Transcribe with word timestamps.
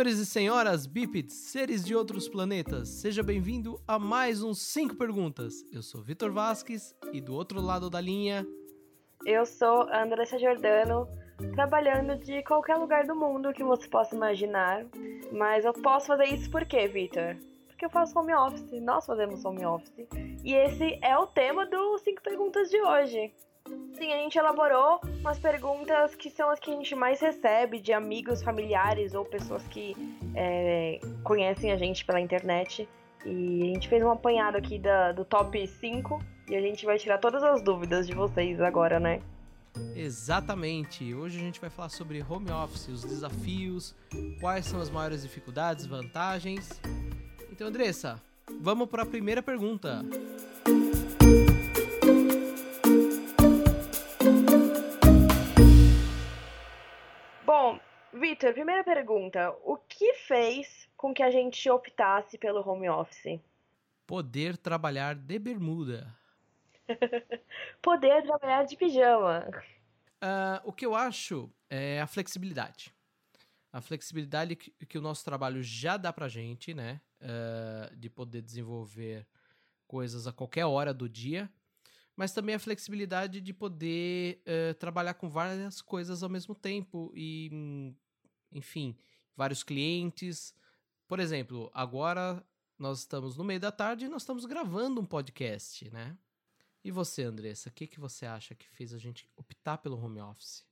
Senhores 0.00 0.18
e 0.18 0.24
senhoras, 0.24 0.86
bípedes, 0.86 1.34
seres 1.34 1.84
de 1.84 1.94
outros 1.94 2.26
planetas, 2.26 2.88
seja 2.88 3.22
bem-vindo 3.22 3.78
a 3.86 3.98
mais 3.98 4.42
uns 4.42 4.62
5 4.62 4.96
perguntas. 4.96 5.62
Eu 5.70 5.82
sou 5.82 6.02
Vitor 6.02 6.32
Vasques 6.32 6.96
e 7.12 7.20
do 7.20 7.34
outro 7.34 7.60
lado 7.60 7.90
da 7.90 8.00
linha. 8.00 8.46
Eu 9.26 9.44
sou 9.44 9.82
Andressa 9.92 10.38
Giordano, 10.38 11.06
trabalhando 11.52 12.16
de 12.18 12.42
qualquer 12.44 12.76
lugar 12.76 13.06
do 13.06 13.14
mundo 13.14 13.52
que 13.52 13.62
você 13.62 13.86
possa 13.88 14.16
imaginar. 14.16 14.86
Mas 15.30 15.66
eu 15.66 15.74
posso 15.74 16.06
fazer 16.06 16.32
isso 16.32 16.50
por 16.50 16.64
quê, 16.64 16.88
Vitor? 16.88 17.36
Porque 17.66 17.84
eu 17.84 17.90
faço 17.90 18.18
home 18.18 18.34
office, 18.34 18.80
nós 18.80 19.04
fazemos 19.04 19.44
home 19.44 19.66
office. 19.66 20.08
E 20.42 20.54
esse 20.54 20.98
é 21.02 21.14
o 21.18 21.26
tema 21.26 21.66
dos 21.66 22.00
5 22.00 22.22
perguntas 22.22 22.70
de 22.70 22.80
hoje. 22.80 23.34
Sim, 23.92 24.12
a 24.12 24.16
gente 24.16 24.38
elaborou 24.38 25.00
umas 25.20 25.38
perguntas 25.38 26.14
que 26.14 26.30
são 26.30 26.48
as 26.48 26.58
que 26.58 26.70
a 26.70 26.74
gente 26.74 26.94
mais 26.94 27.20
recebe 27.20 27.80
de 27.80 27.92
amigos, 27.92 28.42
familiares 28.42 29.14
ou 29.14 29.24
pessoas 29.24 29.62
que 29.68 29.94
é, 30.34 31.00
conhecem 31.22 31.70
a 31.72 31.76
gente 31.76 32.04
pela 32.04 32.20
internet. 32.20 32.88
E 33.24 33.62
a 33.62 33.66
gente 33.66 33.88
fez 33.88 34.02
um 34.02 34.10
apanhado 34.10 34.56
aqui 34.56 34.78
da, 34.78 35.12
do 35.12 35.24
top 35.24 35.66
5 35.66 36.18
e 36.48 36.56
a 36.56 36.60
gente 36.60 36.86
vai 36.86 36.98
tirar 36.98 37.18
todas 37.18 37.42
as 37.42 37.62
dúvidas 37.62 38.06
de 38.06 38.14
vocês 38.14 38.60
agora, 38.60 38.98
né? 38.98 39.20
Exatamente. 39.94 41.14
Hoje 41.14 41.38
a 41.38 41.42
gente 41.42 41.60
vai 41.60 41.70
falar 41.70 41.90
sobre 41.90 42.24
home 42.28 42.50
office, 42.50 42.88
os 42.88 43.04
desafios, 43.04 43.94
quais 44.40 44.66
são 44.66 44.80
as 44.80 44.90
maiores 44.90 45.22
dificuldades, 45.22 45.86
vantagens. 45.86 46.80
Então, 47.52 47.68
Andressa, 47.68 48.20
vamos 48.60 48.88
para 48.88 49.02
a 49.02 49.06
primeira 49.06 49.42
pergunta. 49.42 50.02
Bom, 50.66 50.79
Vitor, 58.40 58.54
primeira 58.54 58.82
pergunta. 58.82 59.54
O 59.62 59.76
que 59.76 60.14
fez 60.14 60.88
com 60.96 61.12
que 61.12 61.22
a 61.22 61.30
gente 61.30 61.68
optasse 61.68 62.38
pelo 62.38 62.66
home 62.66 62.88
office? 62.88 63.38
Poder 64.06 64.56
trabalhar 64.56 65.14
de 65.14 65.38
bermuda. 65.38 66.10
Poder 67.82 68.22
trabalhar 68.22 68.64
de 68.64 68.78
pijama. 68.78 69.46
Uh, 70.22 70.56
o 70.64 70.72
que 70.72 70.86
eu 70.86 70.94
acho 70.94 71.52
é 71.68 72.00
a 72.00 72.06
flexibilidade. 72.06 72.94
A 73.70 73.82
flexibilidade 73.82 74.56
que, 74.56 74.70
que 74.86 74.96
o 74.96 75.02
nosso 75.02 75.22
trabalho 75.22 75.62
já 75.62 75.98
dá 75.98 76.10
pra 76.10 76.26
gente, 76.26 76.72
né? 76.72 76.98
Uh, 77.20 77.94
de 77.94 78.08
poder 78.08 78.40
desenvolver 78.40 79.26
coisas 79.86 80.26
a 80.26 80.32
qualquer 80.32 80.64
hora 80.64 80.94
do 80.94 81.06
dia 81.06 81.50
mas 82.16 82.32
também 82.32 82.54
a 82.54 82.58
flexibilidade 82.58 83.40
de 83.40 83.54
poder 83.54 84.42
uh, 84.42 84.74
trabalhar 84.74 85.14
com 85.14 85.26
várias 85.26 85.80
coisas 85.80 86.22
ao 86.22 86.28
mesmo 86.28 86.54
tempo 86.54 87.10
e, 87.14 87.94
enfim, 88.52 88.96
vários 89.36 89.62
clientes. 89.62 90.54
Por 91.06 91.20
exemplo, 91.20 91.70
agora 91.74 92.44
nós 92.78 93.00
estamos 93.00 93.36
no 93.36 93.44
meio 93.44 93.60
da 93.60 93.70
tarde 93.70 94.06
e 94.06 94.08
nós 94.08 94.22
estamos 94.22 94.44
gravando 94.44 95.00
um 95.00 95.04
podcast, 95.04 95.90
né? 95.92 96.16
E 96.82 96.90
você, 96.90 97.24
Andressa, 97.24 97.68
o 97.68 97.72
que, 97.72 97.86
que 97.86 98.00
você 98.00 98.24
acha 98.24 98.54
que 98.54 98.68
fez 98.70 98.94
a 98.94 98.98
gente 98.98 99.28
optar 99.36 99.78
pelo 99.78 100.02
home 100.02 100.20
office? 100.20 100.66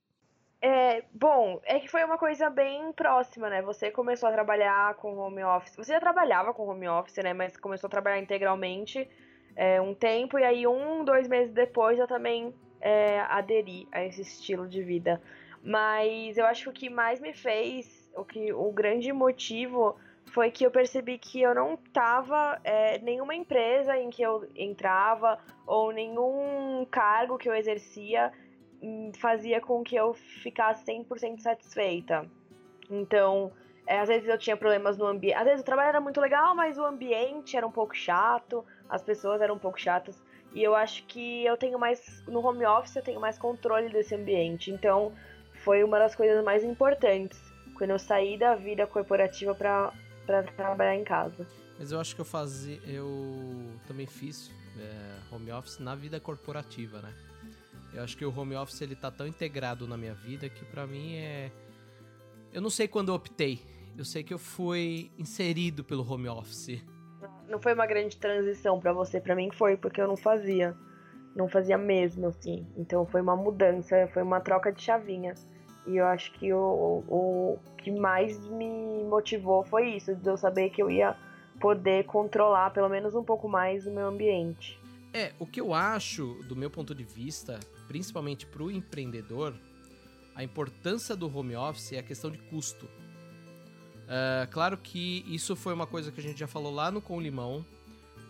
É, 0.61 1.05
bom, 1.12 1.61
é 1.65 1.79
que 1.79 1.89
foi 1.89 2.03
uma 2.03 2.19
coisa 2.19 2.51
bem 2.51 2.93
próxima, 2.93 3.49
né? 3.49 3.62
Você 3.62 3.91
começou 3.91 4.29
a 4.29 4.33
trabalhar 4.33 4.95
com 4.95 5.17
home 5.17 5.45
office. 5.45 5.77
Você 5.77 5.93
já 5.93 6.01
trabalhava 6.01 6.53
com 6.53 6.67
home 6.67 6.89
office, 6.89 7.19
né? 7.19 7.33
Mas 7.33 7.56
começou 7.56 7.87
a 7.87 7.91
trabalhar 7.91 8.19
integralmente 8.19 9.09
é, 9.55 9.81
um 9.81 9.95
tempo, 9.95 10.39
e 10.39 10.45
aí 10.45 10.67
um, 10.67 11.05
dois 11.05 11.29
meses 11.29 11.53
depois 11.53 11.99
eu 11.99 12.06
também 12.06 12.55
é, 12.81 13.21
aderi 13.21 13.87
a 13.93 14.05
esse 14.05 14.23
estilo 14.23 14.69
de 14.69 14.83
vida. 14.83 15.21
Mas 15.62 16.37
eu 16.39 16.47
acho 16.47 16.64
que 16.64 16.69
o 16.69 16.73
que 16.73 16.91
mais 16.91 17.20
me 17.20 17.33
fez, 17.33 18.11
o 18.17 18.25
que 18.25 18.53
o 18.53 18.70
grande 18.73 19.12
motivo 19.12 19.97
foi 20.33 20.50
que 20.50 20.65
eu 20.65 20.70
percebi 20.70 21.19
que 21.19 21.41
eu 21.41 21.55
não 21.55 21.77
tava 21.93 22.60
é, 22.62 22.99
nenhuma 22.99 23.34
empresa 23.34 23.97
em 23.97 24.10
que 24.10 24.22
eu 24.22 24.47
entrava 24.55 25.38
ou 25.66 25.91
nenhum 25.91 26.87
cargo 26.91 27.38
que 27.38 27.49
eu 27.49 27.55
exercia 27.55 28.33
hum, 28.83 29.10
fazia 29.19 29.60
com 29.60 29.83
que 29.83 29.97
eu 29.97 30.15
ficasse 30.15 30.84
100% 30.84 31.41
satisfeita. 31.41 32.27
Então, 32.91 33.53
é, 33.87 34.00
às 34.00 34.09
vezes 34.09 34.28
eu 34.28 34.38
tinha 34.38 34.56
problemas 34.56 34.99
no 34.99 35.06
ambiente. 35.06 35.34
Às 35.37 35.44
vezes 35.44 35.60
o 35.62 35.65
trabalho 35.65 35.88
era 35.88 36.00
muito 36.00 36.21
legal, 36.21 36.54
mas 36.54 36.78
o 36.78 36.84
ambiente 36.84 37.56
era 37.56 37.66
um 37.66 37.72
pouco 37.72 37.97
chato 37.97 38.65
as 38.88 39.03
pessoas 39.03 39.41
eram 39.41 39.56
um 39.56 39.59
pouco 39.59 39.78
chatas. 39.78 40.22
E 40.54 40.62
eu 40.62 40.75
acho 40.75 41.04
que 41.04 41.44
eu 41.44 41.56
tenho 41.56 41.78
mais. 41.78 42.25
No 42.27 42.41
home 42.41 42.65
office 42.65 42.97
eu 42.97 43.03
tenho 43.03 43.21
mais 43.21 43.38
controle 43.38 43.91
desse 43.91 44.15
ambiente. 44.15 44.71
Então 44.71 45.12
foi 45.69 45.84
uma 45.84 45.99
das 45.99 46.17
coisas 46.17 46.43
mais 46.43 46.65
importantes 46.65 47.39
quando 47.75 47.91
eu 47.91 47.99
saí 47.99 48.39
da 48.39 48.55
vida 48.55 48.87
corporativa 48.87 49.55
para 49.55 49.93
trabalhar 50.56 50.97
em 50.97 51.05
casa. 51.05 51.47
Mas 51.79 51.93
eu 51.93 52.01
acho 52.01 52.15
que 52.15 52.23
eu 52.23 52.25
fazia. 52.25 52.81
Eu 52.87 53.06
também 53.87 54.07
fiz 54.07 54.51
é, 54.78 55.34
home 55.34 55.53
office 55.53 55.78
na 55.78 55.95
vida 55.95 56.19
corporativa, 56.19 57.03
né? 57.03 57.12
Eu 57.93 58.03
acho 58.03 58.17
que 58.17 58.25
o 58.25 58.34
home 58.34 58.57
office 58.57 58.81
ele 58.81 58.97
tá 58.97 59.11
tão 59.11 59.27
integrado 59.27 59.87
na 59.87 59.99
minha 59.99 60.15
vida 60.15 60.49
que 60.49 60.65
para 60.65 60.87
mim 60.87 61.17
é. 61.17 61.53
Eu 62.51 62.62
não 62.62 62.71
sei 62.71 62.89
quando 62.89 63.11
eu 63.11 63.15
optei. 63.15 63.61
Eu 63.95 64.07
sei 64.07 64.23
que 64.25 64.33
eu 64.33 64.39
fui 64.39 65.11
inserido 65.19 65.84
pelo 65.84 66.11
home 66.11 66.28
office 66.28 66.83
não 67.47 67.61
foi 67.61 67.75
uma 67.75 67.87
grande 67.87 68.17
transição 68.17 68.78
para 68.78 68.93
você, 68.93 69.21
para 69.21 69.34
mim 69.34 69.51
foi, 69.51 69.77
porque 69.77 70.01
eu 70.01 70.07
não 70.07 70.17
fazia. 70.17 70.77
Não 71.34 71.49
fazia 71.49 71.78
mesmo, 71.78 72.27
assim. 72.27 72.67
Então 72.77 73.07
foi 73.07 73.21
uma 73.21 73.34
mudança, 73.34 74.07
foi 74.12 74.23
uma 74.23 74.39
troca 74.39 74.71
de 74.71 74.83
chavinha. 74.83 75.34
E 75.88 75.97
eu 75.97 76.06
acho 76.06 76.32
que 76.32 76.53
o, 76.53 77.03
o 77.09 77.59
que 77.78 77.91
mais 77.91 78.38
me 78.49 79.04
motivou 79.04 79.65
foi 79.65 79.97
isso, 79.97 80.15
de 80.15 80.28
eu 80.28 80.37
saber 80.37 80.71
que 80.71 80.82
eu 80.82 80.91
ia 80.91 81.16
poder 81.59 82.04
controlar 82.04 82.71
pelo 82.71 82.88
menos 82.88 83.15
um 83.15 83.25
pouco 83.25 83.49
mais 83.49 83.87
o 83.87 83.91
meu 83.91 84.06
ambiente. 84.06 84.78
É, 85.12 85.32
o 85.38 85.47
que 85.47 85.60
eu 85.60 85.72
acho, 85.72 86.34
do 86.47 86.54
meu 86.54 86.71
ponto 86.71 86.94
de 86.94 87.03
vista, 87.03 87.59
principalmente 87.87 88.47
para 88.47 88.62
o 88.62 88.71
empreendedor, 88.71 89.54
a 90.34 90.44
importância 90.44 91.16
do 91.16 91.34
home 91.34 91.56
office 91.56 91.94
é 91.94 91.98
a 91.98 92.03
questão 92.03 92.31
de 92.31 92.38
custo. 92.38 92.87
Uh, 92.87 94.48
claro 94.50 94.77
que 94.77 95.25
isso 95.27 95.56
foi 95.56 95.75
uma 95.75 95.87
coisa 95.87 96.12
que 96.12 96.21
a 96.21 96.22
gente 96.22 96.38
já 96.38 96.47
falou 96.47 96.72
lá 96.72 96.91
no 96.91 97.00
Com 97.00 97.21
Limão. 97.21 97.65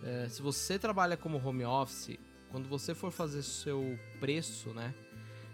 Uh, 0.01 0.29
se 0.29 0.41
você 0.41 0.79
trabalha 0.79 1.15
como 1.15 1.37
home 1.45 1.65
office, 1.65 2.17
quando 2.51 2.67
você 2.67 2.95
for 2.95 3.11
fazer 3.11 3.43
seu 3.43 3.99
preço, 4.19 4.73
né? 4.73 4.93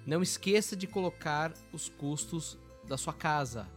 Não 0.05 0.21
esqueça 0.21 0.75
de 0.75 0.85
colocar 0.87 1.53
os 1.73 1.89
custos 1.89 2.57
da 2.87 2.97
sua 2.97 3.13
casa. 3.13 3.67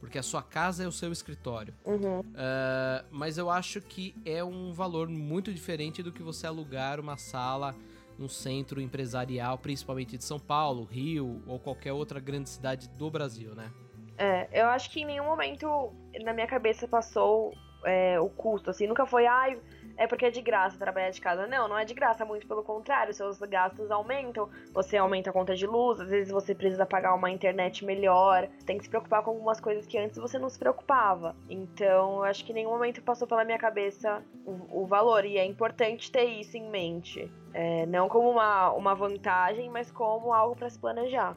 Porque 0.00 0.18
a 0.18 0.22
sua 0.22 0.42
casa 0.42 0.84
é 0.84 0.86
o 0.86 0.92
seu 0.92 1.10
escritório. 1.12 1.74
Uhum. 1.84 2.20
Uh, 2.20 3.04
mas 3.10 3.38
eu 3.38 3.50
acho 3.50 3.80
que 3.80 4.14
é 4.24 4.44
um 4.44 4.72
valor 4.72 5.08
muito 5.08 5.52
diferente 5.52 6.02
do 6.02 6.12
que 6.12 6.22
você 6.22 6.46
alugar 6.46 7.00
uma 7.00 7.16
sala 7.16 7.74
num 8.18 8.28
centro 8.28 8.80
empresarial, 8.80 9.58
principalmente 9.58 10.16
de 10.16 10.24
São 10.24 10.38
Paulo, 10.38 10.84
Rio 10.84 11.42
ou 11.46 11.58
qualquer 11.58 11.92
outra 11.92 12.20
grande 12.20 12.48
cidade 12.48 12.88
do 12.90 13.10
Brasil, 13.10 13.54
né? 13.54 13.72
É, 14.16 14.62
eu 14.62 14.66
acho 14.68 14.90
que 14.90 15.00
em 15.00 15.04
nenhum 15.04 15.24
momento 15.24 15.92
na 16.22 16.32
minha 16.32 16.46
cabeça 16.46 16.86
passou 16.86 17.52
é, 17.84 18.20
o 18.20 18.28
custo, 18.28 18.70
assim, 18.70 18.86
nunca 18.86 19.04
foi, 19.06 19.26
ai, 19.26 19.58
é 19.96 20.06
porque 20.06 20.26
é 20.26 20.30
de 20.30 20.40
graça 20.40 20.78
trabalhar 20.78 21.10
de 21.10 21.20
casa. 21.20 21.46
Não, 21.46 21.68
não 21.68 21.78
é 21.78 21.84
de 21.84 21.94
graça, 21.94 22.24
muito 22.24 22.46
pelo 22.46 22.62
contrário, 22.62 23.12
seus 23.14 23.38
gastos 23.38 23.90
aumentam, 23.90 24.48
você 24.72 24.96
aumenta 24.96 25.30
a 25.30 25.32
conta 25.32 25.54
de 25.54 25.66
luz, 25.66 26.00
às 26.00 26.08
vezes 26.08 26.32
você 26.32 26.54
precisa 26.54 26.86
pagar 26.86 27.14
uma 27.14 27.30
internet 27.30 27.84
melhor, 27.84 28.48
tem 28.66 28.78
que 28.78 28.84
se 28.84 28.90
preocupar 28.90 29.22
com 29.22 29.30
algumas 29.30 29.60
coisas 29.60 29.86
que 29.86 29.98
antes 29.98 30.18
você 30.18 30.38
não 30.38 30.48
se 30.48 30.58
preocupava. 30.58 31.34
Então, 31.48 32.16
eu 32.18 32.24
acho 32.24 32.44
que 32.44 32.52
em 32.52 32.56
nenhum 32.56 32.70
momento 32.70 33.02
passou 33.02 33.26
pela 33.26 33.44
minha 33.44 33.58
cabeça 33.58 34.22
o, 34.44 34.82
o 34.82 34.86
valor, 34.86 35.24
e 35.24 35.38
é 35.38 35.44
importante 35.44 36.10
ter 36.10 36.24
isso 36.24 36.56
em 36.56 36.68
mente. 36.68 37.30
É, 37.52 37.86
não 37.86 38.08
como 38.08 38.30
uma, 38.30 38.72
uma 38.72 38.94
vantagem, 38.94 39.70
mas 39.70 39.90
como 39.90 40.32
algo 40.32 40.56
para 40.56 40.68
se 40.68 40.78
planejar. 40.78 41.36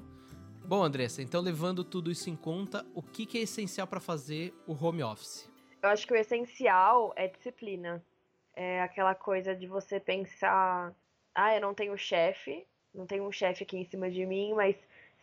Bom, 0.65 0.83
Andressa, 0.83 1.21
então 1.21 1.41
levando 1.41 1.81
tudo 1.81 2.11
isso 2.11 2.29
em 2.29 2.35
conta, 2.35 2.85
o 2.93 3.01
que, 3.01 3.25
que 3.25 3.37
é 3.37 3.41
essencial 3.41 3.87
para 3.87 4.01
fazer 4.01 4.53
o 4.67 4.73
home 4.73 5.01
office? 5.01 5.49
Eu 5.81 5.89
acho 5.89 6.05
que 6.05 6.13
o 6.13 6.17
essencial 6.17 7.13
é 7.15 7.27
disciplina. 7.27 8.03
É 8.59 8.81
aquela 8.81 9.13
coisa 9.13 9.55
de 9.55 9.67
você 9.67 9.99
pensar: 9.99 10.91
ah, 11.35 11.55
eu 11.55 11.61
não 11.61 11.75
tenho 11.75 11.95
chefe, 11.95 12.65
não 12.91 13.05
tenho 13.05 13.23
um 13.23 13.31
chefe 13.31 13.63
aqui 13.63 13.77
em 13.77 13.85
cima 13.85 14.09
de 14.09 14.25
mim, 14.25 14.55
mas 14.55 14.75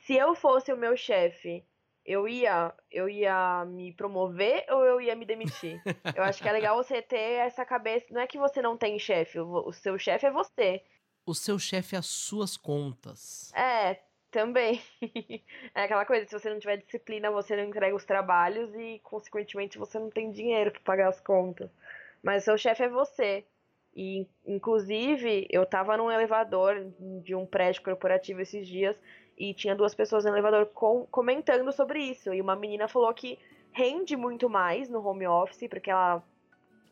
se 0.06 0.14
eu 0.14 0.36
fosse 0.36 0.72
o 0.72 0.76
meu 0.76 0.96
chefe, 0.96 1.64
eu 2.06 2.28
ia, 2.28 2.72
eu 2.92 3.08
ia 3.08 3.64
me 3.64 3.92
promover 3.92 4.64
ou 4.70 4.84
eu 4.84 5.00
ia 5.00 5.16
me 5.16 5.24
demitir? 5.24 5.82
eu 6.14 6.22
acho 6.22 6.40
que 6.40 6.48
é 6.48 6.52
legal 6.52 6.76
você 6.76 7.02
ter 7.02 7.40
essa 7.40 7.64
cabeça. 7.64 8.06
Não 8.12 8.20
é 8.20 8.26
que 8.28 8.38
você 8.38 8.62
não 8.62 8.76
tem 8.76 9.00
chefe, 9.00 9.40
o 9.40 9.72
seu 9.72 9.98
chefe 9.98 10.26
é 10.26 10.30
você. 10.30 10.80
O 11.26 11.34
seu 11.34 11.58
chefe 11.58 11.96
é 11.96 11.98
as 11.98 12.06
suas 12.06 12.56
contas. 12.56 13.52
É, 13.52 13.98
também. 14.30 14.80
é 15.74 15.82
aquela 15.82 16.06
coisa, 16.06 16.24
se 16.24 16.38
você 16.38 16.50
não 16.50 16.60
tiver 16.60 16.76
disciplina, 16.76 17.32
você 17.32 17.56
não 17.56 17.64
entrega 17.64 17.96
os 17.96 18.04
trabalhos 18.04 18.72
e, 18.76 19.00
consequentemente, 19.02 19.76
você 19.76 19.98
não 19.98 20.08
tem 20.08 20.30
dinheiro 20.30 20.70
para 20.70 20.80
pagar 20.82 21.08
as 21.08 21.20
contas. 21.20 21.68
Mas 22.24 22.42
seu 22.42 22.56
chefe 22.56 22.82
é 22.82 22.88
você. 22.88 23.44
E, 23.94 24.26
inclusive, 24.46 25.46
eu 25.50 25.66
tava 25.66 25.96
num 25.96 26.10
elevador 26.10 26.90
de 27.22 27.34
um 27.34 27.44
prédio 27.44 27.82
corporativo 27.82 28.40
esses 28.40 28.66
dias 28.66 29.00
e 29.36 29.52
tinha 29.52 29.76
duas 29.76 29.94
pessoas 29.94 30.24
no 30.24 30.30
elevador 30.30 30.66
com, 30.66 31.06
comentando 31.10 31.70
sobre 31.70 32.00
isso. 32.00 32.32
E 32.32 32.40
uma 32.40 32.56
menina 32.56 32.88
falou 32.88 33.12
que 33.12 33.38
rende 33.72 34.16
muito 34.16 34.48
mais 34.48 34.88
no 34.88 35.06
home 35.06 35.26
office, 35.26 35.68
porque 35.68 35.90
ela 35.90 36.24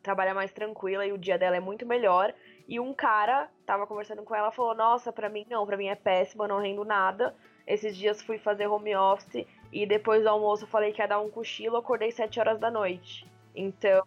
trabalha 0.02 0.34
mais 0.34 0.52
tranquila 0.52 1.06
e 1.06 1.12
o 1.12 1.18
dia 1.18 1.38
dela 1.38 1.56
é 1.56 1.60
muito 1.60 1.86
melhor. 1.86 2.34
E 2.68 2.78
um 2.78 2.92
cara 2.92 3.48
tava 3.64 3.86
conversando 3.86 4.22
com 4.22 4.34
ela 4.34 4.52
falou: 4.52 4.74
Nossa, 4.74 5.10
pra 5.10 5.30
mim 5.30 5.46
não, 5.48 5.64
pra 5.64 5.78
mim 5.78 5.86
é 5.86 5.94
péssimo, 5.94 6.44
eu 6.44 6.48
não 6.48 6.60
rendo 6.60 6.84
nada. 6.84 7.34
Esses 7.66 7.96
dias 7.96 8.20
fui 8.20 8.38
fazer 8.38 8.66
home 8.66 8.94
office 8.94 9.46
e 9.72 9.86
depois 9.86 10.22
do 10.22 10.28
almoço 10.28 10.66
falei 10.66 10.92
que 10.92 11.00
ia 11.00 11.08
dar 11.08 11.20
um 11.20 11.30
cochilo, 11.30 11.78
acordei 11.78 12.10
7 12.10 12.38
horas 12.38 12.60
da 12.60 12.70
noite. 12.70 13.26
Então. 13.56 14.04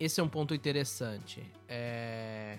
Esse 0.00 0.18
é 0.18 0.24
um 0.24 0.28
ponto 0.28 0.54
interessante. 0.54 1.44
É... 1.68 2.56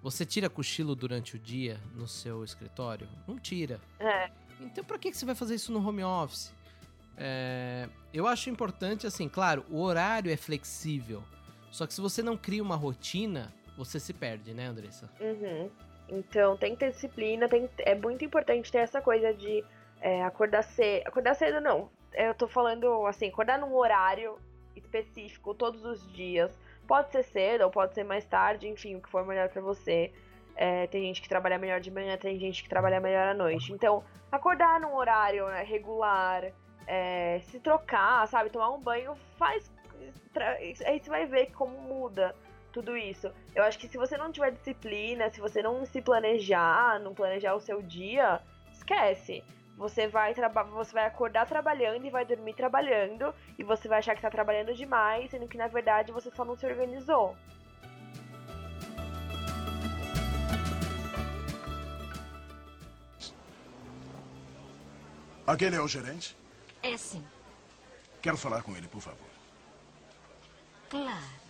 Você 0.00 0.24
tira 0.24 0.48
cochilo 0.48 0.94
durante 0.94 1.34
o 1.34 1.38
dia 1.38 1.80
no 1.92 2.06
seu 2.06 2.44
escritório? 2.44 3.08
Não 3.26 3.36
tira. 3.36 3.80
É. 3.98 4.30
Então, 4.60 4.84
pra 4.84 4.96
que 4.96 5.12
você 5.12 5.26
vai 5.26 5.34
fazer 5.34 5.56
isso 5.56 5.72
no 5.72 5.86
home 5.86 6.04
office? 6.04 6.54
É... 7.16 7.88
Eu 8.12 8.28
acho 8.28 8.48
importante, 8.48 9.08
assim, 9.08 9.28
claro, 9.28 9.64
o 9.68 9.82
horário 9.82 10.30
é 10.30 10.36
flexível. 10.36 11.20
Só 11.72 11.84
que 11.84 11.92
se 11.92 12.00
você 12.00 12.22
não 12.22 12.36
cria 12.36 12.62
uma 12.62 12.76
rotina, 12.76 13.52
você 13.76 13.98
se 13.98 14.12
perde, 14.12 14.54
né, 14.54 14.66
Andressa? 14.66 15.10
Uhum. 15.20 15.68
Então, 16.08 16.56
tem 16.56 16.74
que 16.74 16.80
ter 16.80 16.92
disciplina, 16.92 17.48
tem... 17.48 17.68
é 17.78 17.96
muito 17.96 18.24
importante 18.24 18.70
ter 18.70 18.78
essa 18.78 19.02
coisa 19.02 19.34
de 19.34 19.64
é, 20.00 20.22
acordar 20.22 20.62
cedo. 20.62 21.08
Acordar 21.08 21.34
cedo, 21.34 21.60
não. 21.60 21.90
Eu 22.12 22.34
tô 22.34 22.46
falando, 22.46 23.04
assim, 23.06 23.28
acordar 23.30 23.58
num 23.58 23.74
horário 23.74 24.38
específico 24.76 25.54
todos 25.54 25.84
os 25.84 26.06
dias. 26.12 26.56
Pode 26.86 27.10
ser 27.10 27.22
cedo 27.22 27.62
ou 27.62 27.70
pode 27.70 27.94
ser 27.94 28.04
mais 28.04 28.24
tarde, 28.24 28.68
enfim, 28.68 28.96
o 28.96 29.00
que 29.00 29.08
for 29.08 29.26
melhor 29.26 29.48
para 29.48 29.62
você. 29.62 30.12
É, 30.56 30.86
tem 30.86 31.02
gente 31.02 31.20
que 31.20 31.28
trabalha 31.28 31.58
melhor 31.58 31.80
de 31.80 31.90
manhã, 31.90 32.16
tem 32.16 32.38
gente 32.38 32.62
que 32.62 32.68
trabalha 32.68 33.00
melhor 33.00 33.28
à 33.28 33.34
noite. 33.34 33.72
Então, 33.72 34.04
acordar 34.30 34.78
num 34.80 34.94
horário 34.94 35.46
né, 35.46 35.62
regular, 35.62 36.44
é, 36.86 37.40
se 37.44 37.58
trocar, 37.58 38.26
sabe, 38.28 38.50
tomar 38.50 38.70
um 38.70 38.80
banho, 38.80 39.14
faz. 39.36 39.70
Aí 40.86 41.00
você 41.00 41.08
vai 41.08 41.26
ver 41.26 41.52
como 41.52 41.76
muda 41.80 42.34
tudo 42.72 42.96
isso. 42.96 43.30
Eu 43.54 43.62
acho 43.62 43.78
que 43.78 43.88
se 43.88 43.96
você 43.96 44.16
não 44.16 44.32
tiver 44.32 44.50
disciplina, 44.50 45.30
se 45.30 45.40
você 45.40 45.62
não 45.62 45.86
se 45.86 46.02
planejar, 46.02 46.98
não 47.00 47.14
planejar 47.14 47.54
o 47.54 47.60
seu 47.60 47.80
dia, 47.80 48.40
esquece. 48.72 49.42
Você 49.76 50.06
vai, 50.06 50.32
você 50.34 50.92
vai 50.92 51.06
acordar 51.06 51.46
trabalhando 51.46 52.06
e 52.06 52.10
vai 52.10 52.24
dormir 52.24 52.54
trabalhando, 52.54 53.34
e 53.58 53.64
você 53.64 53.88
vai 53.88 53.98
achar 53.98 54.12
que 54.12 54.18
está 54.18 54.30
trabalhando 54.30 54.72
demais, 54.74 55.30
sendo 55.30 55.48
que 55.48 55.56
na 55.56 55.66
verdade 55.66 56.12
você 56.12 56.30
só 56.30 56.44
não 56.44 56.56
se 56.56 56.64
organizou. 56.64 57.36
Aquele 65.46 65.76
é 65.76 65.80
o 65.80 65.88
gerente? 65.88 66.36
É 66.82 66.96
sim. 66.96 67.22
Quero 68.22 68.38
falar 68.38 68.62
com 68.62 68.74
ele, 68.74 68.88
por 68.88 69.02
favor. 69.02 69.28
Claro. 70.88 71.44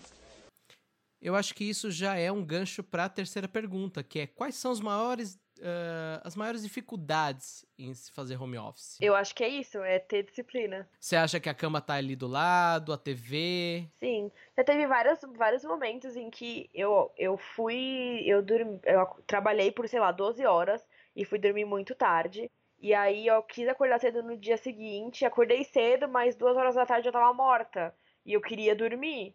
Eu 1.23 1.37
acho 1.37 1.55
que 1.55 1.65
isso 1.65 1.91
já 1.91 2.17
é 2.17 2.31
um 2.33 2.45
gancho 2.45 2.83
para 2.83 3.05
a 3.05 3.09
terceira 3.09 3.47
pergunta, 3.47 4.03
que 4.03 4.19
é 4.19 4.27
quais 4.27 4.57
são 4.57 4.73
os 4.73 4.81
maiores 4.81 5.39
uh, 5.59 6.21
as 6.23 6.37
maiores 6.37 6.63
dificuldades 6.63 7.65
em 7.79 7.93
se 7.95 8.11
fazer 8.13 8.41
home 8.41 8.59
office? 8.59 8.99
Eu 9.01 9.15
acho 9.15 9.35
que 9.35 9.45
é 9.45 9.49
isso, 9.49 9.79
é 9.79 9.99
ter 9.99 10.25
disciplina. 10.25 10.89
Você 10.99 11.17
acha 11.17 11.41
que 11.41 11.49
a 11.49 11.55
cama 11.55 11.81
tá 11.81 11.95
ali 11.95 12.17
do 12.17 12.27
lado, 12.27 12.93
a 12.93 12.99
TV? 12.99 13.89
Sim. 13.99 14.31
Já 14.57 14.65
teve 14.65 14.87
vários, 14.87 15.21
vários 15.37 15.65
momentos 15.65 16.17
em 16.17 16.31
que 16.31 16.71
eu, 16.75 17.13
eu 17.17 17.37
fui. 17.37 18.23
Eu, 18.27 18.43
dormi, 18.43 18.81
eu 18.85 19.07
trabalhei 19.27 19.71
por, 19.71 19.89
sei 19.89 20.01
lá, 20.01 20.13
12 20.13 20.45
horas 20.45 20.85
e 21.15 21.25
fui 21.25 21.39
dormir 21.39 21.65
muito 21.65 21.95
tarde. 21.95 22.51
E 22.81 22.93
aí 22.93 23.27
eu 23.27 23.43
quis 23.43 23.67
acordar 23.69 23.99
cedo 23.99 24.23
no 24.23 24.37
dia 24.37 24.57
seguinte, 24.57 25.25
acordei 25.25 25.65
cedo, 25.65 26.07
mas 26.09 26.37
duas 26.37 26.57
horas 26.57 26.75
da 26.75 26.85
tarde 26.85 27.09
eu 27.09 27.13
tava 27.13 27.33
morta. 27.33 27.95
E 28.27 28.33
eu 28.33 28.41
queria 28.41 28.75
dormir. 28.75 29.35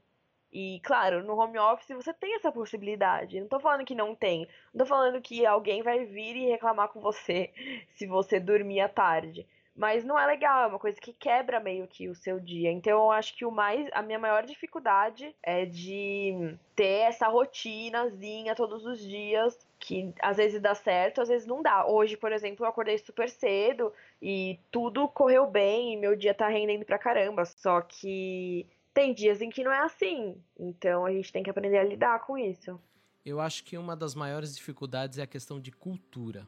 E, 0.51 0.79
claro, 0.83 1.23
no 1.23 1.37
home 1.37 1.59
office 1.59 1.89
você 1.89 2.13
tem 2.13 2.35
essa 2.35 2.51
possibilidade. 2.51 3.39
Não 3.39 3.47
tô 3.47 3.59
falando 3.59 3.85
que 3.85 3.95
não 3.95 4.15
tem. 4.15 4.47
Não 4.73 4.79
tô 4.79 4.85
falando 4.85 5.21
que 5.21 5.45
alguém 5.45 5.83
vai 5.83 6.05
vir 6.05 6.35
e 6.35 6.49
reclamar 6.49 6.89
com 6.89 6.99
você 6.99 7.51
se 7.95 8.07
você 8.07 8.39
dormir 8.39 8.81
à 8.81 8.89
tarde. 8.89 9.45
Mas 9.79 10.03
não 10.03 10.19
é 10.19 10.25
legal, 10.25 10.63
é 10.63 10.67
uma 10.67 10.77
coisa 10.77 10.99
que 10.99 11.13
quebra 11.13 11.57
meio 11.57 11.87
que 11.87 12.09
o 12.09 12.15
seu 12.15 12.37
dia. 12.37 12.69
Então 12.69 12.91
eu 12.91 13.11
acho 13.11 13.33
que 13.33 13.45
o 13.45 13.51
mais. 13.51 13.87
A 13.93 14.01
minha 14.01 14.19
maior 14.19 14.45
dificuldade 14.45 15.33
é 15.41 15.65
de 15.65 16.57
ter 16.75 17.03
essa 17.07 17.29
rotinazinha 17.29 18.55
todos 18.55 18.85
os 18.85 18.99
dias. 18.99 19.57
Que 19.79 20.13
às 20.21 20.35
vezes 20.35 20.61
dá 20.61 20.75
certo, 20.75 21.21
às 21.21 21.29
vezes 21.29 21.47
não 21.47 21.61
dá. 21.61 21.85
Hoje, 21.85 22.17
por 22.17 22.33
exemplo, 22.33 22.65
eu 22.65 22.69
acordei 22.69 22.97
super 22.97 23.29
cedo 23.29 23.93
e 24.21 24.59
tudo 24.69 25.07
correu 25.07 25.47
bem 25.47 25.93
e 25.93 25.97
meu 25.97 26.13
dia 26.13 26.33
tá 26.33 26.49
rendendo 26.49 26.83
pra 26.83 26.99
caramba. 26.99 27.45
Só 27.45 27.79
que 27.79 28.67
tem 28.93 29.13
dias 29.13 29.41
em 29.41 29.49
que 29.49 29.63
não 29.63 29.71
é 29.71 29.79
assim. 29.79 30.41
Então 30.57 31.05
a 31.05 31.11
gente 31.11 31.31
tem 31.31 31.43
que 31.43 31.49
aprender 31.49 31.77
a 31.77 31.83
lidar 31.83 32.19
com 32.25 32.37
isso. 32.37 32.79
Eu 33.25 33.39
acho 33.39 33.63
que 33.63 33.77
uma 33.77 33.95
das 33.95 34.15
maiores 34.15 34.55
dificuldades 34.55 35.17
é 35.17 35.23
a 35.23 35.27
questão 35.27 35.59
de 35.59 35.71
cultura. 35.71 36.47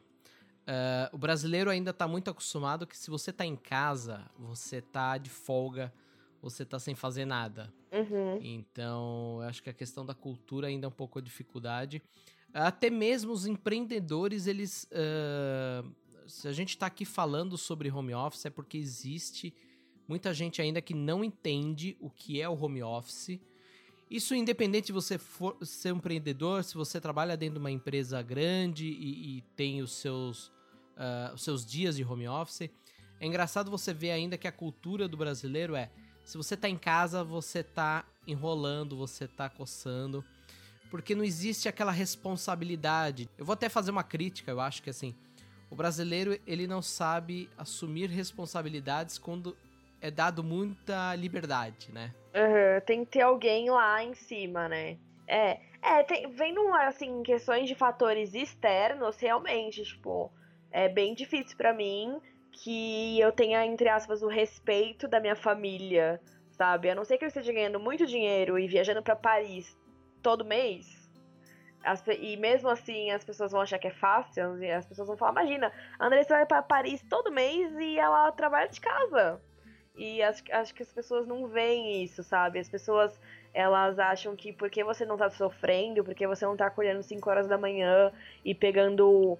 Uh, 0.62 1.10
o 1.12 1.18
brasileiro 1.18 1.70
ainda 1.70 1.90
está 1.90 2.06
muito 2.06 2.30
acostumado 2.30 2.86
que 2.86 2.96
se 2.96 3.10
você 3.10 3.30
está 3.30 3.44
em 3.44 3.56
casa, 3.56 4.30
você 4.38 4.76
está 4.76 5.18
de 5.18 5.28
folga, 5.28 5.92
você 6.40 6.62
está 6.62 6.78
sem 6.78 6.94
fazer 6.94 7.24
nada. 7.24 7.72
Uhum. 7.92 8.38
Então, 8.40 9.38
eu 9.42 9.48
acho 9.48 9.62
que 9.62 9.70
a 9.70 9.72
questão 9.72 10.06
da 10.06 10.14
cultura 10.14 10.68
ainda 10.68 10.86
é 10.86 10.88
um 10.88 10.92
pouco 10.92 11.18
a 11.18 11.22
dificuldade. 11.22 12.00
Até 12.54 12.90
mesmo 12.90 13.32
os 13.32 13.46
empreendedores, 13.46 14.46
eles. 14.46 14.88
Uh, 14.90 15.92
se 16.28 16.46
a 16.46 16.52
gente 16.52 16.70
está 16.70 16.86
aqui 16.86 17.04
falando 17.04 17.58
sobre 17.58 17.90
home 17.90 18.14
office, 18.14 18.46
é 18.46 18.50
porque 18.50 18.78
existe 18.78 19.52
muita 20.12 20.34
gente 20.34 20.60
ainda 20.60 20.82
que 20.82 20.92
não 20.92 21.24
entende 21.24 21.96
o 21.98 22.10
que 22.10 22.38
é 22.38 22.46
o 22.46 22.52
home 22.52 22.82
office. 22.82 23.40
Isso 24.10 24.34
independente 24.34 24.88
de 24.88 24.92
você 24.92 25.16
for, 25.16 25.56
ser 25.62 25.90
um 25.90 25.96
empreendedor, 25.96 26.62
se 26.64 26.74
você 26.74 27.00
trabalha 27.00 27.34
dentro 27.34 27.54
de 27.54 27.60
uma 27.60 27.70
empresa 27.70 28.20
grande 28.20 28.84
e, 28.84 29.38
e 29.38 29.40
tem 29.56 29.80
os 29.80 29.90
seus, 29.92 30.48
uh, 30.98 31.32
os 31.34 31.42
seus 31.42 31.64
dias 31.64 31.96
de 31.96 32.04
home 32.04 32.28
office. 32.28 32.68
É 33.18 33.26
engraçado 33.26 33.70
você 33.70 33.94
ver 33.94 34.10
ainda 34.10 34.36
que 34.36 34.46
a 34.46 34.52
cultura 34.52 35.08
do 35.08 35.16
brasileiro 35.16 35.74
é: 35.74 35.90
se 36.26 36.36
você 36.36 36.58
tá 36.58 36.68
em 36.68 36.76
casa, 36.76 37.24
você 37.24 37.62
tá 37.62 38.04
enrolando, 38.26 38.94
você 38.94 39.26
tá 39.26 39.48
coçando, 39.48 40.22
porque 40.90 41.14
não 41.14 41.24
existe 41.24 41.70
aquela 41.70 41.90
responsabilidade. 41.90 43.30
Eu 43.38 43.46
vou 43.46 43.54
até 43.54 43.70
fazer 43.70 43.90
uma 43.90 44.04
crítica, 44.04 44.50
eu 44.50 44.60
acho 44.60 44.82
que 44.82 44.90
assim, 44.90 45.14
o 45.70 45.74
brasileiro 45.74 46.38
ele 46.46 46.66
não 46.66 46.82
sabe 46.82 47.48
assumir 47.56 48.10
responsabilidades 48.10 49.16
quando 49.16 49.56
é 50.02 50.10
dado 50.10 50.42
muita 50.42 51.14
liberdade, 51.14 51.92
né? 51.92 52.12
Uhum, 52.34 52.80
tem 52.84 53.04
que 53.04 53.12
ter 53.12 53.20
alguém 53.22 53.70
lá 53.70 54.02
em 54.02 54.14
cima, 54.14 54.68
né? 54.68 54.98
É, 55.28 55.60
é 55.80 56.02
tem, 56.02 56.28
vendo 56.32 56.60
assim, 56.74 57.22
questões 57.22 57.68
de 57.68 57.76
fatores 57.76 58.34
externos, 58.34 59.16
realmente, 59.16 59.84
tipo, 59.84 60.30
é 60.72 60.88
bem 60.88 61.14
difícil 61.14 61.56
para 61.56 61.72
mim 61.72 62.20
que 62.50 63.18
eu 63.20 63.30
tenha, 63.30 63.64
entre 63.64 63.88
aspas, 63.88 64.22
o 64.22 64.28
respeito 64.28 65.06
da 65.06 65.20
minha 65.20 65.36
família, 65.36 66.20
sabe? 66.50 66.90
A 66.90 66.94
não 66.94 67.04
ser 67.04 67.16
que 67.16 67.24
eu 67.24 67.28
esteja 67.28 67.52
ganhando 67.52 67.78
muito 67.78 68.04
dinheiro 68.04 68.58
e 68.58 68.66
viajando 68.66 69.02
para 69.02 69.14
Paris 69.14 69.78
todo 70.20 70.44
mês. 70.44 71.00
As, 71.84 72.04
e 72.06 72.36
mesmo 72.36 72.68
assim 72.68 73.10
as 73.10 73.24
pessoas 73.24 73.52
vão 73.52 73.60
achar 73.60 73.78
que 73.78 73.88
é 73.88 73.92
fácil, 73.92 74.54
as 74.76 74.86
pessoas 74.86 75.08
vão 75.08 75.16
falar, 75.16 75.32
imagina, 75.32 75.72
a 75.98 76.06
Andressa 76.06 76.34
vai 76.34 76.46
para 76.46 76.62
Paris 76.62 77.02
todo 77.08 77.32
mês 77.32 77.72
e 77.78 77.98
ela 77.98 78.30
trabalha 78.32 78.68
de 78.68 78.80
casa. 78.80 79.40
E 79.94 80.22
acho, 80.22 80.42
acho 80.50 80.74
que 80.74 80.82
as 80.82 80.92
pessoas 80.92 81.26
não 81.26 81.48
veem 81.48 82.02
isso, 82.02 82.22
sabe? 82.22 82.58
As 82.58 82.68
pessoas 82.68 83.20
elas 83.52 83.98
acham 83.98 84.34
que 84.34 84.52
porque 84.52 84.82
você 84.82 85.04
não 85.04 85.16
tá 85.16 85.28
sofrendo, 85.28 86.02
porque 86.02 86.26
você 86.26 86.46
não 86.46 86.56
tá 86.56 86.66
acordando 86.66 87.02
5 87.02 87.28
horas 87.28 87.46
da 87.46 87.58
manhã 87.58 88.10
e 88.44 88.54
pegando 88.54 89.38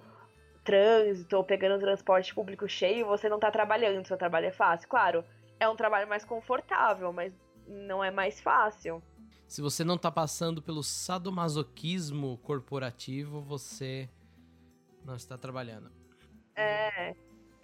trânsito 0.63 1.35
ou 1.35 1.43
pegando 1.43 1.79
transporte 1.79 2.33
público 2.33 2.67
cheio, 2.67 3.05
você 3.05 3.27
não 3.27 3.39
tá 3.39 3.51
trabalhando, 3.51 4.07
seu 4.07 4.17
trabalho 4.17 4.47
é 4.47 4.51
fácil. 4.51 4.87
Claro, 4.87 5.25
é 5.59 5.67
um 5.67 5.75
trabalho 5.75 6.07
mais 6.07 6.23
confortável, 6.23 7.11
mas 7.11 7.33
não 7.67 8.03
é 8.03 8.11
mais 8.11 8.39
fácil. 8.39 9.01
Se 9.47 9.61
você 9.61 9.83
não 9.83 9.97
tá 9.97 10.11
passando 10.11 10.61
pelo 10.61 10.83
sadomasoquismo 10.83 12.37
corporativo, 12.39 13.41
você 13.41 14.09
não 15.05 15.15
está 15.15 15.37
trabalhando. 15.37 15.91
É, 16.55 17.15